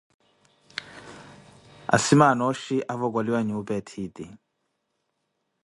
Asimaana 1.95 2.41
ooxhi 2.49 2.77
avokoliwa 2.93 3.39
nyuupa 3.47 3.73
ethiiti. 3.81 4.25